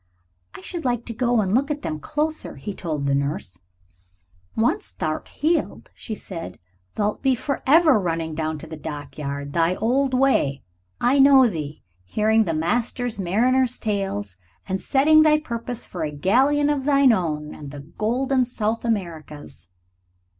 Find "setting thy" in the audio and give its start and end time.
14.81-15.39